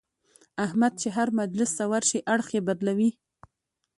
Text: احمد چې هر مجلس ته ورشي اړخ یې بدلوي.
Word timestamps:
احمد 0.65 0.93
چې 1.01 1.07
هر 1.17 1.27
مجلس 1.39 1.69
ته 1.77 1.83
ورشي 1.91 2.19
اړخ 2.33 2.47
یې 2.55 2.61
بدلوي. 2.67 3.09